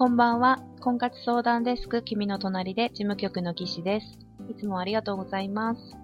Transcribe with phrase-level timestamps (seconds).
[0.00, 0.62] こんばんは。
[0.80, 4.18] 婚活相談デスク君の隣で事務局の岸です。
[4.48, 5.94] いつもありがとうございます。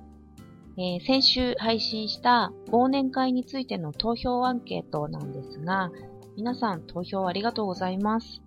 [0.77, 5.91] えー、先週配信した忘年会についての投票アンケートなんですが、
[6.37, 8.43] 皆さん投票ありがとうございます。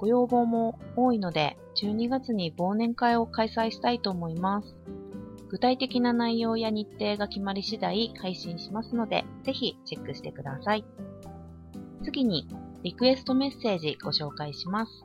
[0.00, 4.74] ご要望も多いので、12月に忘年会を開催したいと思います。
[5.48, 10.84] 具体的な内容や日程が決まり次第配信しますので、ぜひチェックしてください。
[12.02, 12.48] 次に、
[12.84, 15.04] リクエストメッセージご紹介します。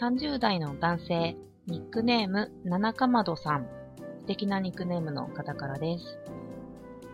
[0.00, 3.66] 30代の男性、ニックネーム、七かまどさん。
[4.20, 6.18] 素敵なニックネームの方からです。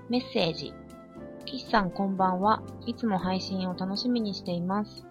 [0.09, 0.73] メッセージ。
[1.45, 2.63] 岸さんこんばんは。
[2.87, 5.05] いつも配信を楽しみにしています。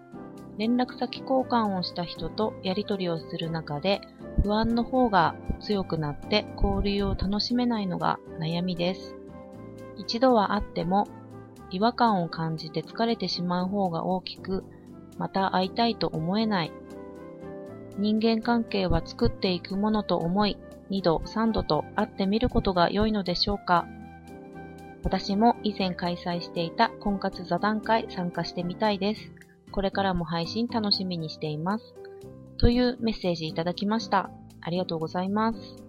[0.56, 4.00] 連絡先交換をした人とやり取りをする中で、
[4.42, 9.14] 不安の方が強くなって交流を楽しめないのが悩みです。
[9.98, 11.06] 一度はあっても
[11.70, 14.64] 違和感を感じて疲れてしまう方が大きく、
[15.18, 16.72] また会いたいと思えない。
[17.98, 20.56] 人間関係は作っていくものと思い、
[20.90, 23.86] 2度、3度と会ってみることが良いのでしょうか
[25.04, 29.32] 私も以前開催していた婚活座談会参加してみたいです。
[29.70, 31.94] これからも配信楽しみにしています。
[32.56, 34.30] というメッセージいただきました。
[34.60, 35.83] ありがとうございます。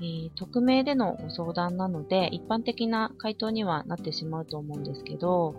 [0.00, 5.54] えー、匿名でのご相談なので、一般的な回答にはなってしまうと思うんですけど、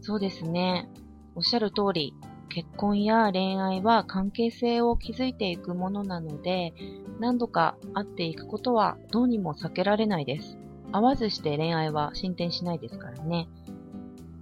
[0.00, 0.88] そうですね。
[1.34, 2.14] おっしゃる通り、
[2.48, 6.74] 結婚や恋愛は関係性を築いていくものなので、
[7.20, 10.58] 何度か会っていくことはどうにも避けられないです。
[10.92, 13.48] 会わずして恋愛は進展しないですからね。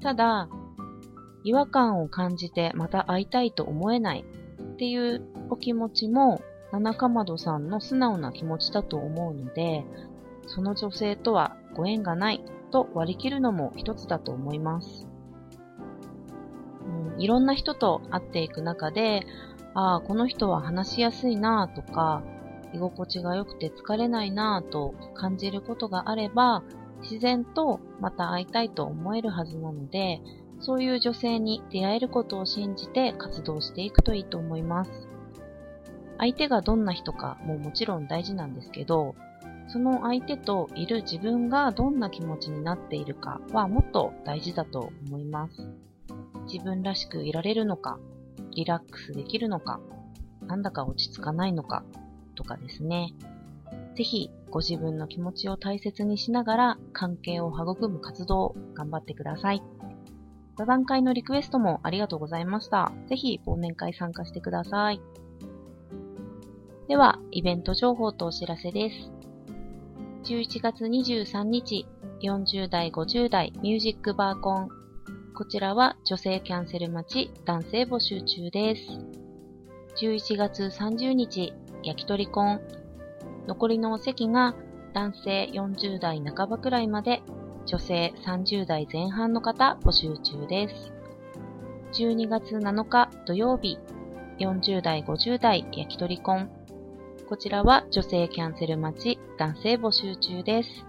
[0.00, 0.48] ただ、
[1.44, 4.24] 違和感を感じてまた会いたいと思えない
[4.60, 6.40] っていうお気持ちも
[6.72, 9.84] 七かまどさんの素直な気持ちだと思うので、
[10.46, 15.06] その女性とはご縁がないと割り切るのも一つだと思います。
[17.14, 19.26] うん、いろんな人と会っていく中で、
[19.74, 22.22] ああ、この人は話しやすいなとか、
[22.72, 26.62] 居心地が良くて疲れないなと感じることがあれば、
[27.02, 30.20] 自然とまた会いたいと思えるはずなので、
[30.60, 35.08] そういう女性に出会えることを信じて活動していくといいと思います。
[36.18, 39.14] 相手がどんな人かももちろん大事なんですけど、
[39.68, 45.68] その相手といる自分がどんな気持ちになっているかはもっと大事だと思います。
[46.50, 47.98] 自分らしくいられるのか、
[48.52, 49.80] リラックスできるのか、
[50.46, 51.84] なんだか落ち着かないのか、
[52.36, 53.12] とかですね。
[53.96, 59.62] ぜひご自分の気持ちを大切にしながら関係を育む活動を頑張ってください。
[60.56, 62.92] 座談会のリクエストもありがとうございました。
[63.08, 65.00] ぜひ忘年会参加してください。
[66.88, 69.10] では、イベント情報とお知らせです。
[70.22, 71.84] 11月23日、
[72.22, 74.68] 40代、50代ミュージックバーコン。
[75.34, 78.82] こちらは女性キャンセル待ち、男性募集中です。
[80.00, 82.60] 11月30日、焼き鳥コン。
[83.48, 84.54] 残りのお席が
[84.94, 87.20] 男性40代半ばくらいまで、
[87.66, 90.92] 女性30代前半の方募集中です。
[92.00, 93.76] 12月7日土曜日、
[94.38, 96.55] 40代50代焼き鳥コン。
[97.28, 100.86] こちらは女性キャンセル待ち、男性募集中です。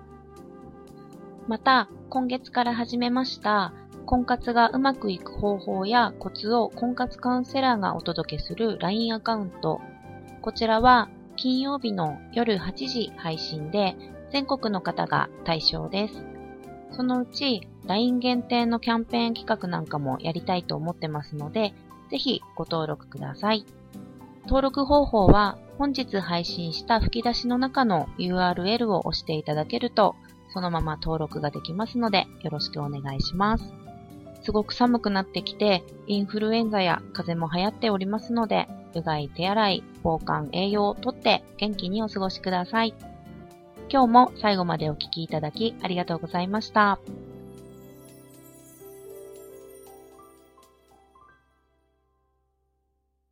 [1.48, 3.74] また、今月から始めました、
[4.06, 9.82] 婚活がうまくいく方法やコツを婚活カウンセラーがお届けする LINE アカウント。
[10.44, 13.96] こちらは金曜日の夜8時配信で
[14.32, 16.24] 全国の方が対象です。
[16.92, 21.74] そのうち LINE 限定のキャンペーン企画なんかもやりたいと思ってますので、
[22.12, 23.66] ぜひご登録ください。
[24.48, 30.16] 登録方法は本日配信した吹き出しの中の URL を押していただけると、
[30.54, 33.74] そのまま登録ができますので、よろしくお願いします。
[34.44, 42.96] すごく寒くなってきて、インフルエンザや風邪も流行っておりますので、うがい手洗い、防寒栄養をとって元気にお過ごしください。
[43.90, 47.00] 今日も最後までお聴きいただきありがとうございました。